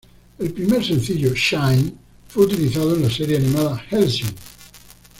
[0.39, 1.93] El primer sencillo "Shine"
[2.27, 4.33] fue utilizado en la serie animada "Hellsing".